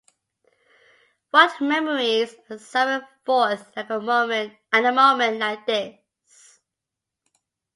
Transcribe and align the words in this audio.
What 1.29 1.61
memories 1.61 2.33
are 2.49 2.57
summoned 2.57 3.03
forth 3.23 3.71
at 3.75 3.91
a 3.91 3.99
moment 4.01 5.37
like 5.39 5.63
this. 5.67 6.59